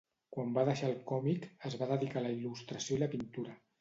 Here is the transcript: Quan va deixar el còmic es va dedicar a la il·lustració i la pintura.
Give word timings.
Quan 0.35 0.53
va 0.55 0.63
deixar 0.69 0.87
el 0.93 0.95
còmic 1.11 1.45
es 1.71 1.75
va 1.83 1.91
dedicar 1.91 2.19
a 2.23 2.27
la 2.27 2.33
il·lustració 2.39 2.97
i 2.99 3.03
la 3.05 3.11
pintura. 3.17 3.55